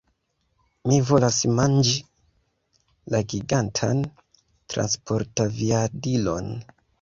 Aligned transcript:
Mi 0.91 0.95
volas 1.09 1.35
manĝi 1.59 1.91
la 3.15 3.19
gigantan 3.35 4.01
transportaviadilon! 4.77 6.51